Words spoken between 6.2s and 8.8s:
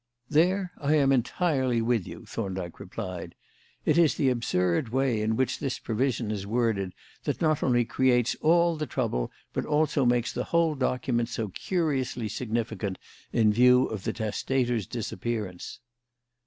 is worded that not only creates all